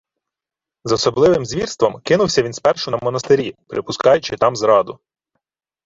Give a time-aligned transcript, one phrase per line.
[0.83, 4.99] З особливим звірством кинувся він спершу на монастирі, припускаючи там зраду